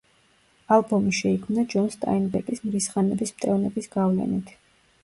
ალბომი 0.75 1.13
შეიქმნა 1.17 1.65
ჯონ 1.75 1.91
სტაინბეკის 1.99 2.65
„მრისხანების 2.71 3.39
მტევნების“ 3.39 3.93
გავლენით. 3.99 4.57